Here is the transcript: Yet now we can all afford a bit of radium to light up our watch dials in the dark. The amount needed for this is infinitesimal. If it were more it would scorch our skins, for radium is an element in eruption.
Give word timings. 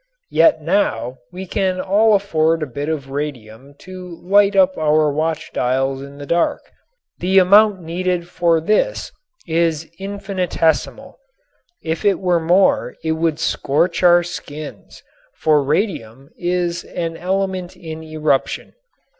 Yet 0.31 0.63
now 0.63 1.19
we 1.31 1.45
can 1.45 1.79
all 1.79 2.15
afford 2.15 2.63
a 2.63 2.65
bit 2.65 2.89
of 2.89 3.11
radium 3.11 3.75
to 3.81 4.19
light 4.23 4.55
up 4.55 4.75
our 4.75 5.11
watch 5.13 5.51
dials 5.53 6.01
in 6.01 6.17
the 6.17 6.25
dark. 6.25 6.71
The 7.19 7.37
amount 7.37 7.81
needed 7.81 8.27
for 8.27 8.59
this 8.59 9.11
is 9.45 9.87
infinitesimal. 9.99 11.19
If 11.83 12.03
it 12.03 12.19
were 12.19 12.39
more 12.39 12.95
it 13.03 13.11
would 13.11 13.37
scorch 13.37 14.01
our 14.01 14.23
skins, 14.23 15.03
for 15.35 15.61
radium 15.61 16.31
is 16.35 16.83
an 16.83 17.15
element 17.15 17.75
in 17.77 18.01
eruption. 18.01 18.73